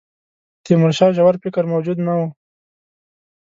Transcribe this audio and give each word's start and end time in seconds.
تیمورشاه 0.65 1.15
ژور 1.17 1.35
فکر 1.43 1.63
موجود 1.73 1.97
نه 2.05 2.13
وو. 2.17 2.27